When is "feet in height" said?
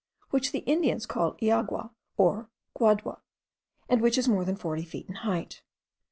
4.83-5.61